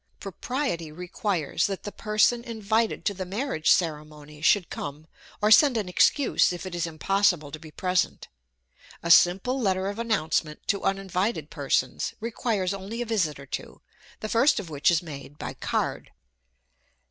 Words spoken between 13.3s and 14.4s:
or two; the